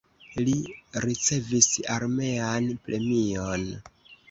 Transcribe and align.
Li 0.45 0.53
ricevis 1.03 1.69
armean 1.97 2.73
premion. 2.89 3.71